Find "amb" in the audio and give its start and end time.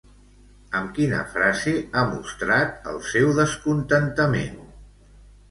0.77-0.87